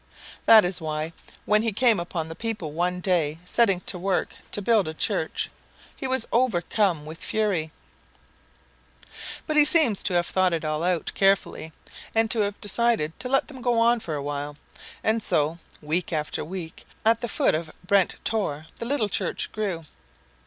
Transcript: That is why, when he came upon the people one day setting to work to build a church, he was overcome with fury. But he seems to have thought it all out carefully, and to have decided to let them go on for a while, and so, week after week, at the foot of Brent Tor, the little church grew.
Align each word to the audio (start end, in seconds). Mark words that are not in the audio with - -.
That 0.47 0.65
is 0.65 0.81
why, 0.81 1.13
when 1.45 1.61
he 1.61 1.71
came 1.71 1.99
upon 1.99 2.27
the 2.27 2.33
people 2.35 2.71
one 2.71 3.01
day 3.01 3.37
setting 3.45 3.81
to 3.81 3.99
work 3.99 4.33
to 4.51 4.59
build 4.59 4.87
a 4.87 4.95
church, 4.95 5.51
he 5.95 6.07
was 6.07 6.27
overcome 6.31 7.05
with 7.05 7.23
fury. 7.23 7.71
But 9.45 9.57
he 9.57 9.63
seems 9.63 10.01
to 10.01 10.15
have 10.15 10.25
thought 10.25 10.53
it 10.53 10.65
all 10.65 10.81
out 10.81 11.11
carefully, 11.13 11.71
and 12.15 12.31
to 12.31 12.39
have 12.39 12.59
decided 12.59 13.13
to 13.19 13.29
let 13.29 13.47
them 13.47 13.61
go 13.61 13.77
on 13.79 13.99
for 13.99 14.15
a 14.15 14.23
while, 14.23 14.57
and 15.03 15.21
so, 15.21 15.59
week 15.83 16.11
after 16.11 16.43
week, 16.43 16.83
at 17.05 17.19
the 17.21 17.29
foot 17.29 17.53
of 17.53 17.69
Brent 17.85 18.15
Tor, 18.23 18.65
the 18.77 18.85
little 18.85 19.07
church 19.07 19.51
grew. 19.51 19.83